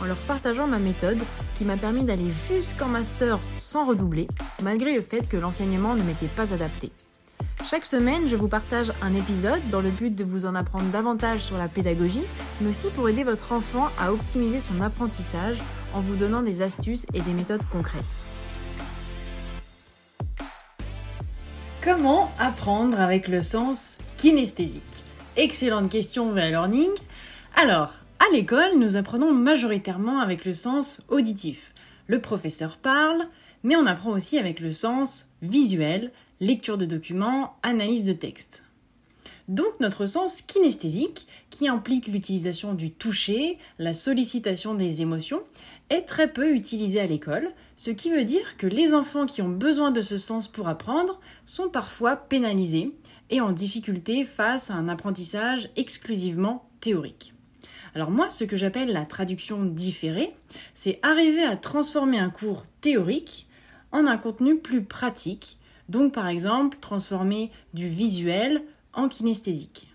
en 0.00 0.04
leur 0.04 0.16
partageant 0.16 0.66
ma 0.66 0.78
méthode 0.78 1.18
qui 1.54 1.64
m'a 1.64 1.76
permis 1.76 2.02
d'aller 2.02 2.30
jusqu'en 2.30 2.88
master 2.88 3.38
sans 3.60 3.86
redoubler, 3.86 4.28
malgré 4.62 4.94
le 4.94 5.02
fait 5.02 5.28
que 5.28 5.36
l'enseignement 5.36 5.94
ne 5.94 6.02
m'était 6.02 6.26
pas 6.26 6.52
adapté. 6.52 6.90
Chaque 7.64 7.84
semaine, 7.84 8.28
je 8.28 8.36
vous 8.36 8.48
partage 8.48 8.92
un 9.02 9.14
épisode 9.14 9.60
dans 9.70 9.80
le 9.80 9.90
but 9.90 10.14
de 10.14 10.24
vous 10.24 10.46
en 10.46 10.54
apprendre 10.54 10.90
davantage 10.90 11.40
sur 11.40 11.58
la 11.58 11.68
pédagogie, 11.68 12.24
mais 12.60 12.70
aussi 12.70 12.86
pour 12.94 13.08
aider 13.08 13.24
votre 13.24 13.52
enfant 13.52 13.88
à 13.98 14.12
optimiser 14.12 14.60
son 14.60 14.80
apprentissage 14.80 15.58
en 15.92 16.00
vous 16.00 16.16
donnant 16.16 16.42
des 16.42 16.62
astuces 16.62 17.06
et 17.12 17.20
des 17.20 17.32
méthodes 17.32 17.64
concrètes. 17.70 18.04
Comment 21.82 22.30
apprendre 22.38 23.00
avec 23.00 23.28
le 23.28 23.40
sens 23.40 23.96
kinesthésique? 24.16 24.82
Excellente 25.36 25.90
question 25.90 26.32
vers 26.32 26.50
learning. 26.50 26.90
Alors, 27.54 27.94
à 28.18 28.32
l'école, 28.32 28.78
nous 28.78 28.96
apprenons 28.96 29.32
majoritairement 29.32 30.18
avec 30.18 30.44
le 30.44 30.52
sens 30.52 31.02
auditif. 31.08 31.72
Le 32.06 32.20
professeur 32.20 32.76
parle, 32.76 33.26
mais 33.62 33.76
on 33.76 33.86
apprend 33.86 34.10
aussi 34.10 34.38
avec 34.38 34.60
le 34.60 34.72
sens 34.72 35.28
visuel, 35.42 36.12
lecture 36.40 36.78
de 36.78 36.86
documents, 36.86 37.56
analyse 37.62 38.06
de 38.06 38.12
texte. 38.12 38.64
Donc 39.48 39.80
notre 39.80 40.06
sens 40.06 40.42
kinesthésique, 40.42 41.26
qui 41.48 41.68
implique 41.68 42.08
l'utilisation 42.08 42.74
du 42.74 42.90
toucher, 42.90 43.58
la 43.78 43.94
sollicitation 43.94 44.74
des 44.74 45.00
émotions, 45.00 45.42
est 45.88 46.02
très 46.02 46.30
peu 46.30 46.54
utilisé 46.54 47.00
à 47.00 47.06
l'école, 47.06 47.52
ce 47.76 47.90
qui 47.90 48.10
veut 48.10 48.24
dire 48.24 48.56
que 48.58 48.66
les 48.66 48.92
enfants 48.92 49.24
qui 49.24 49.40
ont 49.40 49.48
besoin 49.48 49.90
de 49.90 50.02
ce 50.02 50.18
sens 50.18 50.48
pour 50.48 50.68
apprendre 50.68 51.18
sont 51.46 51.70
parfois 51.70 52.16
pénalisés 52.16 52.94
et 53.30 53.40
en 53.40 53.52
difficulté 53.52 54.24
face 54.24 54.70
à 54.70 54.74
un 54.74 54.88
apprentissage 54.88 55.70
exclusivement 55.76 56.68
théorique. 56.80 57.32
Alors 57.94 58.10
moi, 58.10 58.30
ce 58.30 58.44
que 58.44 58.56
j'appelle 58.56 58.92
la 58.92 59.04
traduction 59.04 59.64
différée, 59.64 60.32
c'est 60.74 60.98
arriver 61.02 61.42
à 61.42 61.56
transformer 61.56 62.18
un 62.18 62.30
cours 62.30 62.62
théorique 62.80 63.46
en 63.92 64.06
un 64.06 64.18
contenu 64.18 64.58
plus 64.58 64.82
pratique, 64.82 65.56
donc 65.88 66.12
par 66.12 66.28
exemple 66.28 66.78
transformer 66.80 67.50
du 67.74 67.88
visuel 67.88 68.62
en 68.92 69.08
kinesthésique. 69.08 69.88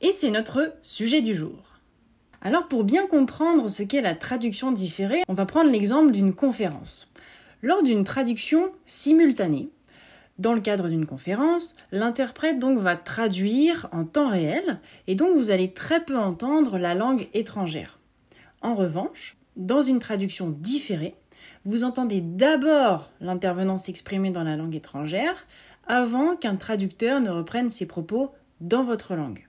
Et 0.00 0.12
c'est 0.12 0.30
notre 0.30 0.74
sujet 0.82 1.20
du 1.20 1.34
jour. 1.34 1.58
Alors 2.40 2.66
pour 2.66 2.82
bien 2.84 3.06
comprendre 3.06 3.68
ce 3.68 3.82
qu'est 3.84 4.00
la 4.00 4.16
traduction 4.16 4.72
différée, 4.72 5.22
on 5.28 5.34
va 5.34 5.46
prendre 5.46 5.70
l'exemple 5.70 6.10
d'une 6.10 6.34
conférence. 6.34 7.12
Lors 7.62 7.84
d'une 7.84 8.02
traduction 8.02 8.72
simultanée, 8.84 9.68
dans 10.38 10.54
le 10.54 10.60
cadre 10.60 10.88
d'une 10.88 11.06
conférence, 11.06 11.74
l'interprète 11.90 12.58
donc 12.58 12.78
va 12.78 12.96
traduire 12.96 13.88
en 13.92 14.04
temps 14.04 14.30
réel 14.30 14.80
et 15.06 15.14
donc 15.14 15.36
vous 15.36 15.50
allez 15.50 15.72
très 15.72 16.04
peu 16.04 16.16
entendre 16.16 16.78
la 16.78 16.94
langue 16.94 17.28
étrangère. 17.34 17.98
En 18.62 18.74
revanche, 18.74 19.36
dans 19.56 19.82
une 19.82 19.98
traduction 19.98 20.48
différée, 20.48 21.14
vous 21.64 21.84
entendez 21.84 22.20
d'abord 22.20 23.10
l'intervenant 23.20 23.78
s'exprimer 23.78 24.30
dans 24.30 24.44
la 24.44 24.56
langue 24.56 24.74
étrangère 24.74 25.46
avant 25.86 26.36
qu'un 26.36 26.56
traducteur 26.56 27.20
ne 27.20 27.30
reprenne 27.30 27.70
ses 27.70 27.86
propos 27.86 28.30
dans 28.60 28.84
votre 28.84 29.14
langue. 29.14 29.46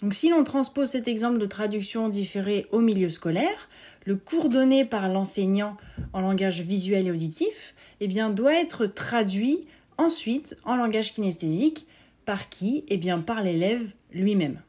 Donc 0.00 0.14
si 0.14 0.28
l'on 0.30 0.44
transpose 0.44 0.90
cet 0.90 1.08
exemple 1.08 1.38
de 1.38 1.46
traduction 1.46 2.08
différée 2.08 2.66
au 2.70 2.80
milieu 2.80 3.08
scolaire, 3.08 3.68
le 4.04 4.16
cours 4.16 4.48
donné 4.48 4.84
par 4.84 5.08
l'enseignant 5.08 5.76
en 6.12 6.20
langage 6.20 6.60
visuel 6.60 7.08
et 7.08 7.10
auditif 7.10 7.74
eh 8.00 8.06
bien, 8.06 8.30
doit 8.30 8.54
être 8.54 8.86
traduit 8.86 9.66
ensuite 9.98 10.56
en 10.64 10.76
langage 10.76 11.12
kinesthésique 11.12 11.86
par 12.24 12.48
qui 12.48 12.84
Eh 12.88 12.96
bien 12.96 13.18
par 13.18 13.42
l'élève 13.42 13.92
lui-même. 14.12 14.60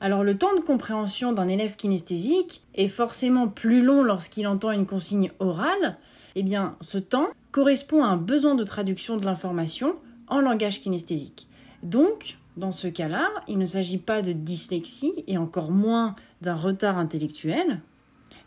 Alors 0.00 0.24
le 0.24 0.36
temps 0.36 0.54
de 0.54 0.60
compréhension 0.60 1.32
d'un 1.32 1.48
élève 1.48 1.76
kinesthésique 1.76 2.62
est 2.74 2.88
forcément 2.88 3.48
plus 3.48 3.82
long 3.82 4.02
lorsqu'il 4.02 4.46
entend 4.46 4.72
une 4.72 4.86
consigne 4.86 5.30
orale. 5.38 5.96
Eh 6.34 6.42
bien 6.42 6.76
ce 6.80 6.98
temps 6.98 7.28
correspond 7.52 8.04
à 8.04 8.08
un 8.08 8.16
besoin 8.16 8.54
de 8.54 8.64
traduction 8.64 9.16
de 9.16 9.24
l'information 9.24 9.96
en 10.28 10.40
langage 10.40 10.80
kinesthésique. 10.80 11.46
Donc, 11.82 12.36
dans 12.56 12.72
ce 12.72 12.88
cas-là, 12.88 13.28
il 13.48 13.58
ne 13.58 13.64
s'agit 13.64 13.98
pas 13.98 14.22
de 14.22 14.32
dyslexie 14.32 15.24
et 15.26 15.38
encore 15.38 15.70
moins 15.70 16.16
d'un 16.40 16.54
retard 16.54 16.98
intellectuel. 16.98 17.80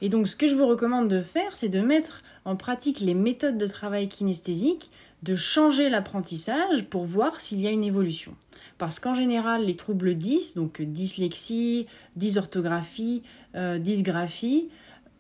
Et 0.02 0.09
donc 0.09 0.28
ce 0.28 0.36
que 0.36 0.47
je 0.47 0.56
vous 0.56 0.68
recommande 0.68 1.09
de 1.09 1.22
faire, 1.22 1.56
c'est 1.56 1.70
de 1.70 1.81
mettre 1.81 2.22
en 2.46 2.56
pratique 2.56 3.00
les 3.00 3.14
méthodes 3.14 3.58
de 3.58 3.68
travail 3.68 4.08
kinesthésique, 4.08 4.91
de 5.24 5.35
changer 5.35 5.90
l'apprentissage 5.90 6.85
pour 6.85 7.06
voir 7.06 7.41
s'il 7.41 7.59
y 7.59 7.68
a 7.68 7.72
une 7.72 7.84
évolution. 7.84 8.35
Parce 8.78 9.00
qu'en 9.00 9.13
général, 9.13 9.66
les 9.66 9.75
troubles 9.75 10.16
10, 10.16 10.56
donc 10.56 10.81
dyslexie, 10.81 11.88
dysorthographie, 12.16 13.24
euh, 13.56 13.78
dysgraphie, 13.78 14.69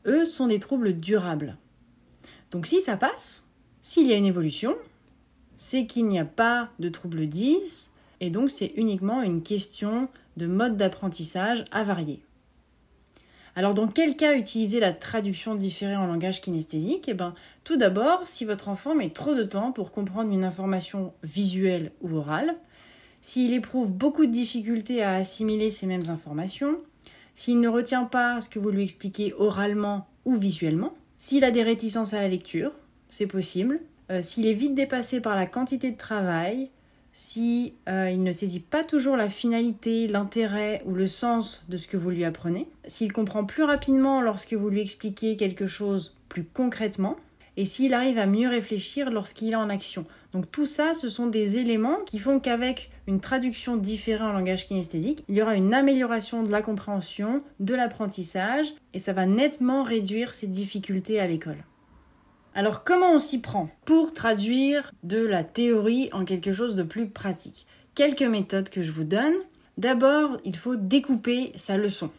eux 0.05 0.25
sont 0.25 0.47
des 0.47 0.59
troubles 0.59 0.93
durables. 0.93 1.57
Donc 2.51 2.65
si 2.65 2.81
ça 2.81 2.95
passe, 2.95 3.45
s'il 3.81 4.07
y 4.07 4.13
a 4.13 4.17
une 4.17 4.25
évolution, 4.25 4.75
c'est 5.57 5.85
qu'il 5.85 6.07
n'y 6.07 6.19
a 6.19 6.25
pas 6.25 6.69
de 6.79 6.87
trouble 6.89 7.27
10, 7.27 7.91
et 8.21 8.29
donc 8.29 8.49
c'est 8.49 8.73
uniquement 8.77 9.21
une 9.21 9.41
question 9.41 10.07
de 10.37 10.47
mode 10.47 10.77
d'apprentissage 10.77 11.65
à 11.71 11.83
varier. 11.83 12.21
Alors 13.59 13.73
dans 13.73 13.89
quel 13.89 14.15
cas 14.15 14.37
utiliser 14.37 14.79
la 14.79 14.93
traduction 14.93 15.53
différée 15.53 15.97
en 15.97 16.07
langage 16.07 16.39
kinesthésique? 16.39 17.09
Eh 17.09 17.13
bien 17.13 17.35
tout 17.65 17.75
d'abord, 17.75 18.25
si 18.25 18.45
votre 18.45 18.69
enfant 18.69 18.95
met 18.95 19.09
trop 19.09 19.35
de 19.35 19.43
temps 19.43 19.73
pour 19.73 19.91
comprendre 19.91 20.31
une 20.31 20.45
information 20.45 21.11
visuelle 21.23 21.91
ou 21.99 22.15
orale, 22.15 22.55
s'il 23.19 23.51
éprouve 23.51 23.91
beaucoup 23.91 24.25
de 24.25 24.31
difficultés 24.31 25.03
à 25.03 25.15
assimiler 25.15 25.69
ces 25.69 25.87
mêmes 25.87 26.05
informations, 26.07 26.77
s'il 27.33 27.59
ne 27.59 27.67
retient 27.67 28.05
pas 28.05 28.39
ce 28.39 28.47
que 28.47 28.59
vous 28.59 28.69
lui 28.69 28.83
expliquez 28.83 29.33
oralement 29.37 30.07
ou 30.23 30.35
visuellement, 30.35 30.93
s'il 31.17 31.43
a 31.43 31.51
des 31.51 31.61
réticences 31.61 32.13
à 32.13 32.21
la 32.21 32.29
lecture, 32.29 32.71
c'est 33.09 33.27
possible, 33.27 33.81
euh, 34.09 34.21
s'il 34.21 34.47
est 34.47 34.53
vite 34.53 34.73
dépassé 34.73 35.19
par 35.19 35.35
la 35.35 35.45
quantité 35.45 35.91
de 35.91 35.97
travail, 35.97 36.69
si 37.11 37.73
euh, 37.87 38.09
il 38.09 38.23
ne 38.23 38.31
saisit 38.31 38.59
pas 38.59 38.83
toujours 38.83 39.17
la 39.17 39.29
finalité, 39.29 40.07
l'intérêt 40.07 40.81
ou 40.85 40.93
le 40.93 41.07
sens 41.07 41.63
de 41.69 41.77
ce 41.77 41.87
que 41.87 41.97
vous 41.97 42.09
lui 42.09 42.23
apprenez, 42.23 42.67
s'il 42.85 43.11
comprend 43.11 43.45
plus 43.45 43.63
rapidement 43.63 44.21
lorsque 44.21 44.53
vous 44.53 44.69
lui 44.69 44.81
expliquez 44.81 45.35
quelque 45.35 45.67
chose 45.67 46.15
plus 46.29 46.43
concrètement, 46.43 47.17
et 47.57 47.65
s'il 47.65 47.93
arrive 47.93 48.17
à 48.17 48.25
mieux 48.25 48.47
réfléchir 48.47 49.11
lorsqu'il 49.11 49.51
est 49.51 49.55
en 49.55 49.69
action. 49.69 50.05
Donc 50.31 50.49
tout 50.49 50.65
ça, 50.65 50.93
ce 50.93 51.09
sont 51.09 51.27
des 51.27 51.57
éléments 51.57 51.97
qui 52.05 52.17
font 52.17 52.39
qu'avec 52.39 52.89
une 53.05 53.19
traduction 53.19 53.75
différée 53.75 54.23
en 54.23 54.31
langage 54.31 54.65
kinesthésique, 54.65 55.25
il 55.27 55.35
y 55.35 55.41
aura 55.41 55.55
une 55.55 55.73
amélioration 55.73 56.43
de 56.43 56.51
la 56.51 56.61
compréhension, 56.61 57.43
de 57.59 57.75
l'apprentissage, 57.75 58.67
et 58.93 58.99
ça 58.99 59.11
va 59.11 59.25
nettement 59.25 59.83
réduire 59.83 60.35
ses 60.35 60.47
difficultés 60.47 61.19
à 61.19 61.27
l'école. 61.27 61.57
Alors 62.59 62.83
comment 62.83 63.13
on 63.13 63.19
s'y 63.19 63.39
prend 63.39 63.69
pour 63.85 64.11
traduire 64.11 64.91
de 65.03 65.25
la 65.25 65.45
théorie 65.45 66.09
en 66.11 66.25
quelque 66.25 66.51
chose 66.51 66.75
de 66.75 66.83
plus 66.83 67.07
pratique? 67.07 67.65
Quelques 67.95 68.21
méthodes 68.21 68.67
que 68.67 68.81
je 68.81 68.91
vous 68.91 69.05
donne. 69.05 69.35
D'abord, 69.77 70.41
il 70.43 70.57
faut 70.57 70.75
découper 70.75 71.53
sa 71.55 71.77
leçon. 71.77 72.09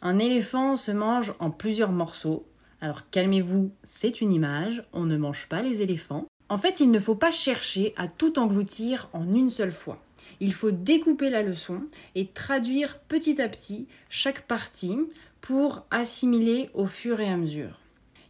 Un 0.00 0.18
éléphant 0.18 0.76
se 0.76 0.90
mange 0.90 1.34
en 1.38 1.50
plusieurs 1.50 1.92
morceaux. 1.92 2.46
Alors 2.80 3.10
calmez-vous, 3.10 3.72
c'est 3.82 4.22
une 4.22 4.32
image, 4.32 4.82
on 4.94 5.04
ne 5.04 5.18
mange 5.18 5.48
pas 5.50 5.60
les 5.60 5.82
éléphants. 5.82 6.24
En 6.48 6.56
fait, 6.56 6.80
il 6.80 6.90
ne 6.90 6.98
faut 6.98 7.14
pas 7.14 7.30
chercher 7.30 7.92
à 7.98 8.08
tout 8.08 8.38
engloutir 8.38 9.10
en 9.12 9.34
une 9.34 9.50
seule 9.50 9.70
fois. 9.70 9.98
Il 10.40 10.54
faut 10.54 10.70
découper 10.70 11.28
la 11.28 11.42
leçon 11.42 11.82
et 12.14 12.28
traduire 12.28 13.00
petit 13.00 13.38
à 13.38 13.50
petit 13.50 13.86
chaque 14.08 14.46
partie 14.46 14.96
pour 15.42 15.84
assimiler 15.90 16.70
au 16.72 16.86
fur 16.86 17.20
et 17.20 17.28
à 17.28 17.36
mesure. 17.36 17.83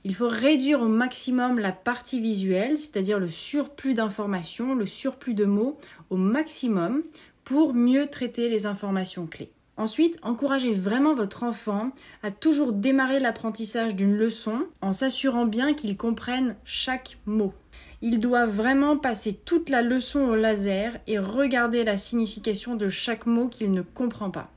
Il 0.06 0.14
faut 0.14 0.28
réduire 0.28 0.82
au 0.82 0.88
maximum 0.88 1.58
la 1.58 1.72
partie 1.72 2.20
visuelle, 2.20 2.78
c'est-à-dire 2.78 3.18
le 3.18 3.28
surplus 3.28 3.94
d'informations, 3.94 4.74
le 4.74 4.84
surplus 4.84 5.32
de 5.32 5.46
mots 5.46 5.78
au 6.10 6.18
maximum 6.18 7.02
pour 7.42 7.72
mieux 7.72 8.06
traiter 8.08 8.50
les 8.50 8.66
informations 8.66 9.26
clés. 9.26 9.48
Ensuite, 9.76 10.18
encouragez 10.22 10.72
vraiment 10.72 11.14
votre 11.14 11.42
enfant 11.42 11.90
à 12.22 12.30
toujours 12.30 12.72
démarrer 12.72 13.18
l'apprentissage 13.18 13.96
d'une 13.96 14.14
leçon 14.14 14.66
en 14.82 14.92
s'assurant 14.92 15.46
bien 15.46 15.74
qu'il 15.74 15.96
comprenne 15.96 16.54
chaque 16.64 17.18
mot. 17.26 17.54
Il 18.02 18.20
doit 18.20 18.46
vraiment 18.46 18.98
passer 18.98 19.32
toute 19.32 19.70
la 19.70 19.80
leçon 19.80 20.20
au 20.20 20.36
laser 20.36 20.98
et 21.06 21.18
regarder 21.18 21.82
la 21.82 21.96
signification 21.96 22.76
de 22.76 22.88
chaque 22.88 23.24
mot 23.24 23.48
qu'il 23.48 23.72
ne 23.72 23.82
comprend 23.82 24.30
pas. 24.30 24.50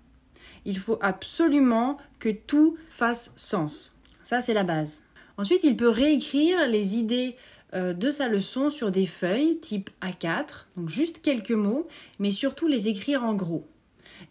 Il 0.65 0.77
faut 0.77 0.99
absolument 1.01 1.97
que 2.19 2.29
tout 2.29 2.75
fasse 2.89 3.31
sens. 3.37 3.95
Ça, 4.23 4.41
c'est 4.41 4.53
la 4.53 4.65
base. 4.65 5.06
Ensuite, 5.37 5.63
il 5.63 5.77
peut 5.77 5.89
réécrire 5.89 6.67
les 6.67 6.97
idées 6.97 7.35
euh, 7.73 7.93
de 7.93 8.09
sa 8.09 8.27
leçon 8.27 8.69
sur 8.69 8.91
des 8.91 9.05
feuilles 9.05 9.59
type 9.59 9.89
A4, 10.01 10.65
donc 10.75 10.89
juste 10.89 11.21
quelques 11.21 11.51
mots, 11.51 11.87
mais 12.19 12.31
surtout 12.31 12.67
les 12.67 12.87
écrire 12.87 13.23
en 13.23 13.33
gros. 13.33 13.65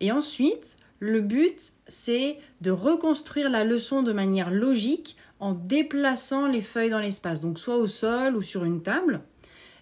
Et 0.00 0.10
ensuite, 0.10 0.78
le 0.98 1.20
but, 1.20 1.74
c'est 1.86 2.38
de 2.60 2.70
reconstruire 2.70 3.50
la 3.50 3.64
leçon 3.64 4.02
de 4.02 4.12
manière 4.12 4.50
logique 4.50 5.16
en 5.38 5.52
déplaçant 5.52 6.48
les 6.48 6.62
feuilles 6.62 6.90
dans 6.90 6.98
l'espace, 6.98 7.42
donc 7.42 7.58
soit 7.58 7.76
au 7.76 7.86
sol 7.86 8.36
ou 8.36 8.42
sur 8.42 8.64
une 8.64 8.82
table. 8.82 9.20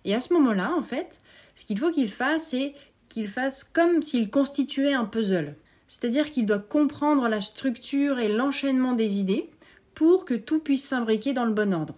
Et 0.05 0.15
à 0.15 0.21
ce 0.21 0.35
moment-là, 0.35 0.75
en 0.77 0.83
fait, 0.83 1.19
ce 1.55 1.65
qu'il 1.65 1.79
faut 1.79 1.93
qu'il 1.93 2.11
fasse, 2.11 2.49
c'est 2.49 2.75
qu'il 3.09 3.29
fasse 3.29 3.65
comme 3.65 4.03
s'il 4.03 4.31
constituait 4.31 4.93
un 4.93 5.05
puzzle. 5.05 5.55
C'est-à-dire 5.87 6.31
qu'il 6.31 6.47
doit 6.47 6.59
comprendre 6.59 7.29
la 7.29 7.41
structure 7.41 8.19
et 8.19 8.29
l'enchaînement 8.29 8.93
des 8.93 9.19
idées 9.21 9.49
pour 9.95 10.25
que 10.25 10.35
tout 10.35 10.59
puisse 10.59 10.85
s'imbriquer 10.85 11.33
dans 11.33 11.45
le 11.45 11.53
bon 11.53 11.73
ordre. 11.73 11.95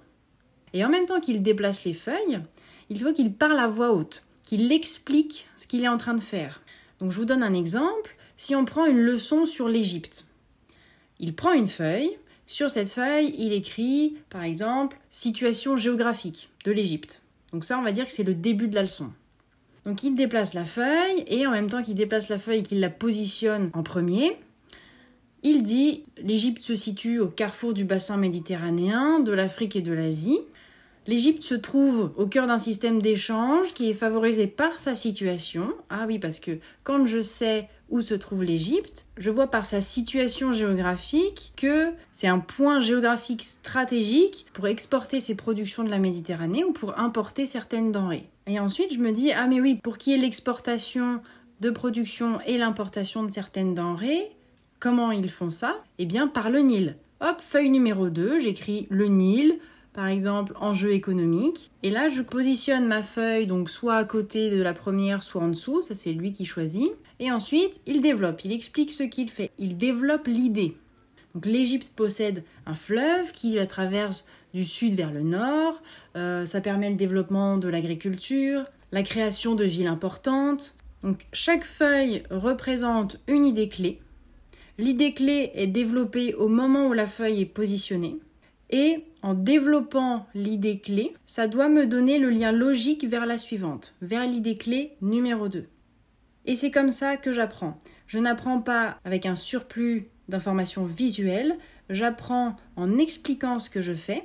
Et 0.73 0.85
en 0.85 0.89
même 0.89 1.07
temps 1.07 1.21
qu'il 1.21 1.43
déplace 1.43 1.85
les 1.85 1.95
feuilles, 1.95 2.41
il 2.91 2.99
faut 2.99 3.13
qu'il 3.13 3.33
parle 3.33 3.59
à 3.59 3.67
voix 3.67 3.93
haute, 3.93 4.23
qu'il 4.43 4.71
explique 4.73 5.47
ce 5.57 5.67
qu'il 5.67 5.83
est 5.83 5.89
en 5.89 5.97
train 5.97 6.15
de 6.15 6.21
faire. 6.21 6.63
Donc 7.01 7.13
je 7.13 7.19
vous 7.19 7.25
donne 7.25 7.43
un 7.43 7.55
exemple. 7.55 8.17
Si 8.37 8.55
on 8.55 8.65
prend 8.65 8.87
une 8.87 9.01
leçon 9.01 9.47
sur 9.47 9.69
l'Égypte, 9.69 10.27
il 11.19 11.35
prend 11.35 11.53
une 11.53 11.67
feuille. 11.67 12.19
Sur 12.47 12.71
cette 12.71 12.91
feuille, 12.91 13.35
il 13.39 13.53
écrit, 13.53 14.19
par 14.31 14.45
exemple, 14.45 14.99
situation 15.11 15.77
géographique 15.77 16.51
de 16.65 16.71
l'Égypte. 16.73 17.23
Donc 17.53 17.65
ça, 17.65 17.79
on 17.79 17.83
va 17.83 17.93
dire 17.93 18.07
que 18.07 18.13
c'est 18.13 18.23
le 18.23 18.35
début 18.35 18.69
de 18.69 18.75
la 18.75 18.83
leçon. 18.83 19.11
Donc 19.85 20.03
il 20.03 20.15
déplace 20.15 20.53
la 20.53 20.65
feuille 20.65 21.25
et 21.29 21.47
en 21.47 21.51
même 21.53 21.71
temps 21.71 21.83
qu'il 21.83 21.95
déplace 21.95 22.29
la 22.29 22.39
feuille 22.39 22.63
qu'il 22.63 22.81
la 22.81 22.91
positionne 22.91 23.71
en 23.73 23.83
premier, 23.83 24.37
il 25.43 25.63
dit 25.63 26.05
l'Égypte 26.23 26.63
se 26.63 26.75
situe 26.75 27.21
au 27.21 27.29
carrefour 27.29 27.73
du 27.73 27.85
bassin 27.85 28.17
méditerranéen, 28.17 29.21
de 29.21 29.33
l'Afrique 29.33 29.77
et 29.77 29.83
de 29.83 29.93
l'Asie. 29.93 30.41
L'Égypte 31.07 31.43
se 31.43 31.55
trouve 31.55 32.11
au 32.17 32.27
cœur 32.27 32.47
d'un 32.47 32.59
système 32.59 33.01
d'échange 33.01 33.73
qui 33.73 33.89
est 33.89 33.95
favorisé 33.95 34.49
par 34.49 34.81
sa 34.81 34.97
situation. 34.97 35.73
Ah 35.89 36.05
oui, 36.09 36.19
parce 36.19 36.41
que 36.41 36.59
quand 36.83 37.07
je 37.07 37.21
sais 37.21 37.69
où 37.91 38.01
se 38.01 38.15
trouve 38.15 38.43
l'Égypte, 38.43 39.05
je 39.17 39.31
vois 39.31 39.47
par 39.47 39.65
sa 39.65 39.81
situation 39.81 40.51
géographique 40.51 41.53
que 41.57 41.93
c'est 42.11 42.27
un 42.27 42.41
point 42.41 42.81
géographique 42.81 43.43
stratégique 43.43 44.47
pour 44.53 44.67
exporter 44.67 45.21
ses 45.21 45.37
productions 45.37 45.85
de 45.85 45.91
la 45.91 46.01
Méditerranée 46.01 46.65
ou 46.65 46.73
pour 46.73 46.99
importer 46.99 47.47
certaines 47.47 47.93
denrées. 47.93 48.29
Et 48.49 48.59
ensuite, 48.59 48.93
je 48.93 48.99
me 48.99 49.13
dis, 49.13 49.31
ah 49.31 49.47
mais 49.47 49.61
oui, 49.61 49.79
pour 49.81 49.99
qui 49.99 50.13
est 50.13 50.19
l'exportation 50.19 51.21
de 51.61 51.71
production 51.71 52.41
et 52.47 52.59
l'importation 52.59 53.23
de 53.23 53.31
certaines 53.31 53.75
denrées, 53.75 54.31
comment 54.87 55.11
ils 55.11 55.31
font 55.31 55.51
ça 55.51 55.83
Eh 55.99 56.07
bien, 56.07 56.29
par 56.29 56.49
le 56.49 56.61
Nil. 56.61 56.97
Hop, 57.21 57.41
feuille 57.41 57.71
numéro 57.71 58.09
2, 58.09 58.39
j'écris 58.39 58.87
le 58.89 59.09
Nil, 59.09 59.59
par 59.93 60.07
exemple 60.07 60.53
enjeu 60.61 60.93
économique. 60.93 61.73
Et 61.83 61.91
là, 61.91 62.07
je 62.07 62.23
positionne 62.23 62.87
ma 62.87 63.03
feuille 63.03 63.49
donc 63.49 63.69
soit 63.69 63.97
à 63.97 64.05
côté 64.05 64.49
de 64.49 64.63
la 64.63 64.75
première, 64.75 65.25
soit 65.25 65.43
en 65.43 65.49
dessous. 65.49 65.83
Ça, 65.83 65.97
c'est 65.97 66.13
lui 66.13 66.31
qui 66.31 66.45
choisit. 66.45 66.93
Et 67.19 67.33
ensuite, 67.33 67.81
il 67.87 68.01
développe, 68.01 68.45
il 68.45 68.53
explique 68.53 68.93
ce 68.93 69.03
qu'il 69.03 69.29
fait. 69.29 69.51
Il 69.59 69.77
développe 69.77 70.29
l'idée. 70.29 70.77
Donc 71.35 71.47
l'Égypte 71.47 71.91
possède 71.97 72.45
un 72.65 72.75
fleuve 72.75 73.33
qui 73.33 73.55
la 73.55 73.67
traverse 73.67 74.25
du 74.55 74.63
sud 74.63 74.95
vers 74.95 75.11
le 75.11 75.23
nord. 75.23 75.83
Euh, 76.15 76.47
ça 76.47 76.61
permet 76.61 76.91
le 76.91 76.97
développement 76.97 77.59
de 77.59 77.67
l'agriculture, 77.67 78.67
la 78.93 79.03
création 79.03 79.57
de 79.57 79.65
villes 79.65 79.89
importantes. 79.89 80.77
Donc 81.03 81.27
chaque 81.33 81.65
feuille 81.65 82.23
représente 82.31 83.19
une 83.27 83.45
idée 83.45 83.69
clé. 83.69 84.01
L'idée 84.79 85.15
clé 85.15 85.53
est 85.55 85.67
développée 85.67 86.35
au 86.35 86.49
moment 86.49 86.89
où 86.89 86.93
la 86.93 87.07
feuille 87.07 87.41
est 87.41 87.47
positionnée. 87.47 88.19
Et 88.69 89.05
en 89.23 89.33
développant 89.33 90.27
l'idée 90.35 90.81
clé, 90.81 91.15
ça 91.25 91.49
doit 91.49 91.69
me 91.69 91.87
donner 91.87 92.19
le 92.19 92.29
lien 92.29 92.53
logique 92.53 93.05
vers 93.05 93.25
la 93.25 93.39
suivante, 93.39 93.95
vers 94.03 94.27
l'idée 94.27 94.59
clé 94.59 94.93
numéro 95.01 95.49
2. 95.49 95.67
Et 96.45 96.57
c'est 96.57 96.71
comme 96.71 96.91
ça 96.91 97.17
que 97.17 97.33
j'apprends. 97.33 97.81
Je 98.07 98.19
n'apprends 98.19 98.61
pas 98.61 98.99
avec 99.05 99.25
un 99.25 99.35
surplus 99.35 100.09
d'informations 100.29 100.85
visuelles, 100.85 101.57
j'apprends 101.89 102.57
en 102.77 102.99
expliquant 102.99 103.61
ce 103.61 103.71
que 103.71 103.81
je 103.81 103.95
fais. 103.95 104.25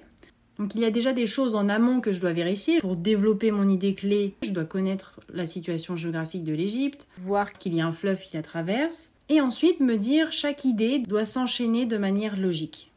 Donc 0.57 0.75
il 0.75 0.81
y 0.81 0.85
a 0.85 0.91
déjà 0.91 1.13
des 1.13 1.27
choses 1.27 1.55
en 1.55 1.69
amont 1.69 2.01
que 2.01 2.11
je 2.11 2.19
dois 2.19 2.33
vérifier. 2.33 2.79
Pour 2.79 2.97
développer 2.97 3.51
mon 3.51 3.69
idée 3.69 3.95
clé, 3.95 4.35
je 4.43 4.51
dois 4.51 4.65
connaître 4.65 5.19
la 5.33 5.45
situation 5.45 5.95
géographique 5.95 6.43
de 6.43 6.53
l'Égypte, 6.53 7.07
voir 7.19 7.53
qu'il 7.53 7.73
y 7.73 7.81
a 7.81 7.87
un 7.87 7.91
fleuve 7.91 8.21
qui 8.21 8.35
la 8.35 8.43
traverse, 8.43 9.11
et 9.31 9.39
ensuite 9.39 9.79
me 9.79 9.95
dire 9.95 10.33
chaque 10.33 10.65
idée 10.65 10.99
doit 10.99 11.23
s'enchaîner 11.23 11.85
de 11.85 11.97
manière 11.97 12.37
logique. 12.37 12.91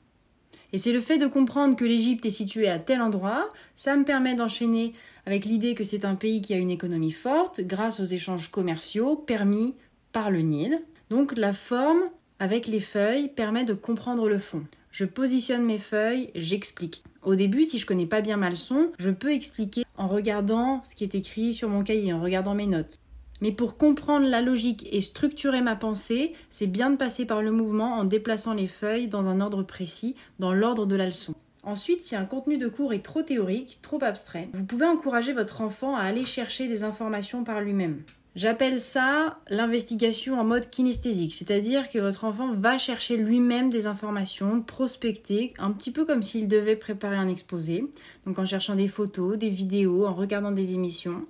Et 0.72 0.78
c'est 0.78 0.92
le 0.92 0.98
fait 0.98 1.16
de 1.16 1.28
comprendre 1.28 1.76
que 1.76 1.84
l'Égypte 1.84 2.26
est 2.26 2.30
située 2.30 2.68
à 2.68 2.80
tel 2.80 3.00
endroit, 3.00 3.48
ça 3.76 3.94
me 3.94 4.04
permet 4.04 4.34
d'enchaîner 4.34 4.94
avec 5.26 5.44
l'idée 5.44 5.76
que 5.76 5.84
c'est 5.84 6.04
un 6.04 6.16
pays 6.16 6.40
qui 6.40 6.52
a 6.52 6.56
une 6.56 6.72
économie 6.72 7.12
forte 7.12 7.60
grâce 7.60 8.00
aux 8.00 8.04
échanges 8.04 8.50
commerciaux 8.50 9.14
permis 9.14 9.74
par 10.10 10.32
le 10.32 10.40
Nil. 10.40 10.82
Donc 11.08 11.36
la 11.36 11.52
forme 11.52 12.02
avec 12.40 12.66
les 12.66 12.80
feuilles 12.80 13.28
permet 13.28 13.64
de 13.64 13.74
comprendre 13.74 14.28
le 14.28 14.38
fond. 14.38 14.64
Je 14.90 15.04
positionne 15.04 15.64
mes 15.64 15.78
feuilles, 15.78 16.30
j'explique. 16.34 17.04
Au 17.22 17.36
début, 17.36 17.64
si 17.64 17.78
je 17.78 17.86
connais 17.86 18.06
pas 18.06 18.22
bien 18.22 18.38
ma 18.38 18.50
leçon, 18.50 18.90
je 18.98 19.10
peux 19.10 19.32
expliquer 19.32 19.84
en 19.96 20.08
regardant 20.08 20.82
ce 20.82 20.96
qui 20.96 21.04
est 21.04 21.14
écrit 21.14 21.54
sur 21.54 21.68
mon 21.68 21.84
cahier, 21.84 22.12
en 22.12 22.20
regardant 22.20 22.56
mes 22.56 22.66
notes. 22.66 22.96
Mais 23.40 23.52
pour 23.52 23.76
comprendre 23.76 24.26
la 24.26 24.42
logique 24.42 24.86
et 24.92 25.00
structurer 25.00 25.60
ma 25.60 25.76
pensée, 25.76 26.32
c'est 26.50 26.66
bien 26.66 26.90
de 26.90 26.96
passer 26.96 27.26
par 27.26 27.42
le 27.42 27.50
mouvement 27.50 27.94
en 27.94 28.04
déplaçant 28.04 28.54
les 28.54 28.66
feuilles 28.66 29.08
dans 29.08 29.26
un 29.26 29.40
ordre 29.40 29.62
précis, 29.62 30.14
dans 30.38 30.52
l'ordre 30.52 30.86
de 30.86 30.96
la 30.96 31.06
leçon. 31.06 31.34
Ensuite, 31.62 32.02
si 32.02 32.14
un 32.14 32.26
contenu 32.26 32.58
de 32.58 32.68
cours 32.68 32.92
est 32.92 33.04
trop 33.04 33.22
théorique, 33.22 33.78
trop 33.80 34.02
abstrait, 34.02 34.48
vous 34.52 34.64
pouvez 34.64 34.86
encourager 34.86 35.32
votre 35.32 35.62
enfant 35.62 35.96
à 35.96 36.02
aller 36.02 36.26
chercher 36.26 36.68
des 36.68 36.84
informations 36.84 37.42
par 37.42 37.60
lui-même. 37.62 38.02
J'appelle 38.36 38.80
ça 38.80 39.38
l'investigation 39.48 40.40
en 40.40 40.44
mode 40.44 40.68
kinesthésique, 40.68 41.34
c'est-à-dire 41.34 41.88
que 41.88 42.00
votre 42.00 42.24
enfant 42.24 42.52
va 42.52 42.78
chercher 42.78 43.16
lui-même 43.16 43.70
des 43.70 43.86
informations, 43.86 44.60
prospecter, 44.60 45.54
un 45.56 45.70
petit 45.70 45.92
peu 45.92 46.04
comme 46.04 46.24
s'il 46.24 46.48
devait 46.48 46.74
préparer 46.74 47.16
un 47.16 47.28
exposé, 47.28 47.86
donc 48.26 48.40
en 48.40 48.44
cherchant 48.44 48.74
des 48.74 48.88
photos, 48.88 49.38
des 49.38 49.50
vidéos, 49.50 50.04
en 50.04 50.12
regardant 50.12 50.50
des 50.50 50.72
émissions. 50.72 51.24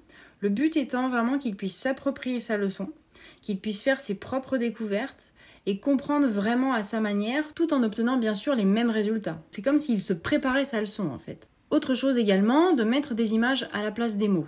Le 0.45 0.51
but 0.51 0.77
étant 0.77 1.09
vraiment 1.09 1.39
qu'il 1.39 1.57
puisse 1.57 1.75
s'approprier 1.75 2.39
sa 2.39 2.59
leçon, 2.59 2.91
qu'il 3.41 3.59
puisse 3.59 3.83
faire 3.83 3.99
ses 3.99 4.15
propres 4.15 4.59
découvertes 4.59 5.33
et 5.65 5.81
comprendre 5.81 6.29
vraiment 6.29 6.75
à 6.75 6.83
sa 6.83 7.01
manière, 7.01 7.55
tout 7.55 7.73
en 7.73 7.83
obtenant 7.83 8.19
bien 8.19 8.35
sûr 8.35 8.55
les 8.55 8.67
mêmes 8.67 8.91
résultats. 8.91 9.41
C'est 9.53 9.63
comme 9.63 9.79
s'il 9.79 10.03
se 10.03 10.13
préparait 10.13 10.67
sa 10.67 10.81
leçon 10.81 11.09
en 11.09 11.19
fait. 11.19 11.49
Autre 11.71 11.95
chose 11.95 12.19
également, 12.19 12.75
de 12.75 12.85
mettre 12.85 13.15
des 13.15 13.33
images 13.33 13.67
à 13.73 13.83
la 13.83 13.91
place 13.91 14.19
des 14.19 14.29
mots. 14.29 14.47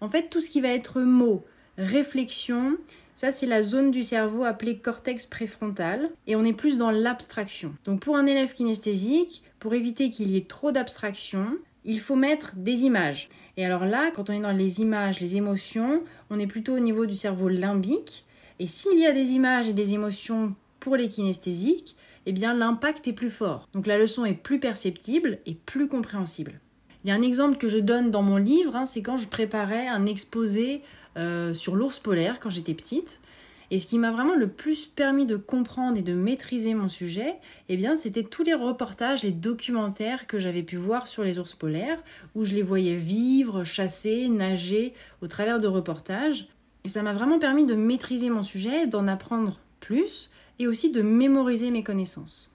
En 0.00 0.08
fait, 0.08 0.28
tout 0.28 0.40
ce 0.40 0.50
qui 0.50 0.60
va 0.60 0.70
être 0.70 1.00
mots, 1.00 1.44
réflexion, 1.78 2.76
ça 3.14 3.30
c'est 3.30 3.46
la 3.46 3.62
zone 3.62 3.92
du 3.92 4.02
cerveau 4.02 4.42
appelée 4.42 4.78
cortex 4.78 5.26
préfrontal 5.26 6.10
et 6.26 6.34
on 6.34 6.42
est 6.42 6.52
plus 6.52 6.78
dans 6.78 6.90
l'abstraction. 6.90 7.76
Donc 7.84 8.00
pour 8.00 8.16
un 8.16 8.26
élève 8.26 8.54
kinesthésique, 8.54 9.44
pour 9.60 9.72
éviter 9.72 10.10
qu'il 10.10 10.32
y 10.32 10.36
ait 10.36 10.48
trop 10.48 10.72
d'abstraction, 10.72 11.58
il 11.86 12.00
faut 12.00 12.16
mettre 12.16 12.54
des 12.56 12.82
images. 12.82 13.28
Et 13.56 13.64
alors 13.64 13.86
là, 13.86 14.10
quand 14.10 14.28
on 14.28 14.32
est 14.34 14.40
dans 14.40 14.52
les 14.52 14.82
images, 14.82 15.20
les 15.20 15.36
émotions, 15.36 16.02
on 16.28 16.38
est 16.38 16.46
plutôt 16.46 16.74
au 16.74 16.80
niveau 16.80 17.06
du 17.06 17.16
cerveau 17.16 17.48
limbique. 17.48 18.26
Et 18.58 18.66
s'il 18.66 18.98
y 18.98 19.06
a 19.06 19.12
des 19.12 19.30
images 19.30 19.68
et 19.68 19.72
des 19.72 19.94
émotions 19.94 20.54
pour 20.80 20.96
les 20.96 21.08
kinesthésiques, 21.08 21.96
eh 22.26 22.32
bien 22.32 22.52
l'impact 22.52 23.06
est 23.08 23.12
plus 23.12 23.30
fort. 23.30 23.68
Donc 23.72 23.86
la 23.86 23.98
leçon 23.98 24.24
est 24.24 24.34
plus 24.34 24.60
perceptible 24.60 25.38
et 25.46 25.54
plus 25.54 25.88
compréhensible. 25.88 26.60
Il 27.04 27.08
y 27.08 27.12
a 27.12 27.14
un 27.14 27.22
exemple 27.22 27.56
que 27.56 27.68
je 27.68 27.78
donne 27.78 28.10
dans 28.10 28.22
mon 28.22 28.36
livre, 28.36 28.74
hein, 28.74 28.84
c'est 28.84 29.00
quand 29.00 29.16
je 29.16 29.28
préparais 29.28 29.86
un 29.86 30.06
exposé 30.06 30.82
euh, 31.16 31.54
sur 31.54 31.76
l'ours 31.76 32.00
polaire 32.00 32.40
quand 32.40 32.50
j'étais 32.50 32.74
petite. 32.74 33.20
Et 33.70 33.78
ce 33.78 33.86
qui 33.86 33.98
m'a 33.98 34.12
vraiment 34.12 34.36
le 34.36 34.48
plus 34.48 34.86
permis 34.86 35.26
de 35.26 35.36
comprendre 35.36 35.98
et 35.98 36.02
de 36.02 36.14
maîtriser 36.14 36.74
mon 36.74 36.88
sujet, 36.88 37.34
eh 37.68 37.76
bien, 37.76 37.96
c'était 37.96 38.22
tous 38.22 38.44
les 38.44 38.54
reportages, 38.54 39.24
les 39.24 39.32
documentaires 39.32 40.26
que 40.28 40.38
j'avais 40.38 40.62
pu 40.62 40.76
voir 40.76 41.08
sur 41.08 41.24
les 41.24 41.38
ours 41.38 41.54
polaires, 41.54 42.02
où 42.36 42.44
je 42.44 42.54
les 42.54 42.62
voyais 42.62 42.94
vivre, 42.94 43.64
chasser, 43.64 44.28
nager 44.28 44.94
au 45.20 45.26
travers 45.26 45.58
de 45.58 45.66
reportages. 45.66 46.46
Et 46.84 46.88
ça 46.88 47.02
m'a 47.02 47.12
vraiment 47.12 47.40
permis 47.40 47.66
de 47.66 47.74
maîtriser 47.74 48.30
mon 48.30 48.44
sujet, 48.44 48.86
d'en 48.86 49.08
apprendre 49.08 49.58
plus 49.80 50.30
et 50.60 50.68
aussi 50.68 50.90
de 50.90 51.02
mémoriser 51.02 51.72
mes 51.72 51.82
connaissances. 51.82 52.54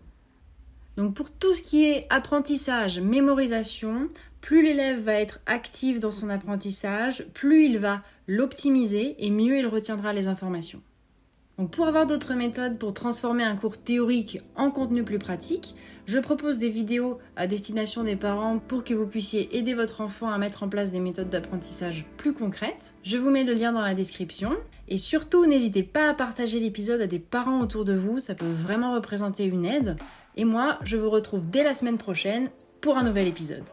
Donc 0.95 1.13
pour 1.13 1.29
tout 1.29 1.53
ce 1.53 1.61
qui 1.61 1.85
est 1.85 2.05
apprentissage, 2.09 2.99
mémorisation, 2.99 4.09
plus 4.39 4.63
l'élève 4.63 5.03
va 5.03 5.13
être 5.13 5.39
actif 5.45 5.99
dans 5.99 6.11
son 6.11 6.29
apprentissage, 6.29 7.25
plus 7.33 7.65
il 7.65 7.79
va 7.79 8.01
l'optimiser 8.27 9.15
et 9.19 9.29
mieux 9.29 9.57
il 9.57 9.67
retiendra 9.67 10.13
les 10.13 10.27
informations 10.27 10.81
pour 11.69 11.87
avoir 11.87 12.05
d'autres 12.05 12.33
méthodes 12.33 12.77
pour 12.77 12.93
transformer 12.93 13.43
un 13.43 13.55
cours 13.55 13.77
théorique 13.77 14.41
en 14.55 14.71
contenu 14.71 15.03
plus 15.03 15.19
pratique, 15.19 15.75
je 16.05 16.19
propose 16.19 16.57
des 16.57 16.69
vidéos 16.69 17.19
à 17.35 17.47
destination 17.47 18.03
des 18.03 18.15
parents 18.15 18.59
pour 18.59 18.83
que 18.83 18.93
vous 18.93 19.05
puissiez 19.05 19.55
aider 19.57 19.73
votre 19.73 20.01
enfant 20.01 20.29
à 20.29 20.37
mettre 20.37 20.63
en 20.63 20.69
place 20.69 20.91
des 20.91 20.99
méthodes 20.99 21.29
d'apprentissage 21.29 22.05
plus 22.17 22.33
concrètes. 22.33 22.93
Je 23.03 23.17
vous 23.17 23.29
mets 23.29 23.43
le 23.43 23.53
lien 23.53 23.71
dans 23.71 23.81
la 23.81 23.93
description. 23.93 24.51
Et 24.87 24.97
surtout, 24.97 25.45
n'hésitez 25.45 25.83
pas 25.83 26.09
à 26.09 26.13
partager 26.13 26.59
l'épisode 26.59 27.01
à 27.01 27.07
des 27.07 27.19
parents 27.19 27.61
autour 27.61 27.85
de 27.85 27.93
vous, 27.93 28.19
ça 28.19 28.35
peut 28.35 28.45
vraiment 28.45 28.93
représenter 28.93 29.45
une 29.45 29.65
aide. 29.65 29.95
Et 30.35 30.43
moi, 30.43 30.79
je 30.83 30.97
vous 30.97 31.09
retrouve 31.09 31.49
dès 31.49 31.63
la 31.63 31.73
semaine 31.73 31.97
prochaine 31.97 32.49
pour 32.81 32.97
un 32.97 33.03
nouvel 33.03 33.27
épisode. 33.27 33.63